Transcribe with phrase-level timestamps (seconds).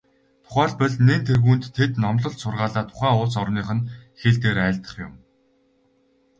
[0.45, 3.87] Тухайлбал, нэн тэргүүнд тэд номлол сургаалаа тухайн улс орных нь
[4.19, 5.13] хэл дээр айлдах юм.